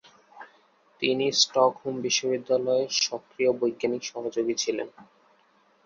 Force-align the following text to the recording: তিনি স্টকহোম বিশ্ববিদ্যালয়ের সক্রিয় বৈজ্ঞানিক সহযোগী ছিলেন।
তিনি 1.01 1.25
স্টকহোম 1.33 1.95
বিশ্ববিদ্যালয়ের 2.01 2.89
সক্রিয় 3.01 3.51
বৈজ্ঞানিক 3.53 4.03
সহযোগী 4.03 4.55
ছিলেন। 4.55 4.87